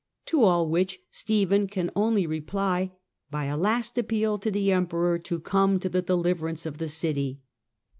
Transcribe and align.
To 0.25 0.41
all 0.41 0.67
which 0.67 0.99
Stephen 1.11 1.67
can 1.67 1.91
only 1.95 2.25
reply 2.25 2.91
by 3.29 3.45
a 3.45 3.55
last 3.55 3.99
appeal 3.99 4.39
to 4.39 4.49
the 4.49 4.71
Emperor 4.71 5.19
to 5.19 5.39
come 5.39 5.79
to 5.79 5.89
the 5.89 6.01
deliverance 6.01 6.65
of 6.65 6.79
the 6.79 6.89
city. 6.89 7.41